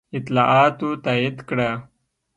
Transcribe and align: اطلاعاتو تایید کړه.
اطلاعاتو 0.17 0.89
تایید 1.05 1.37
کړه. 1.49 1.69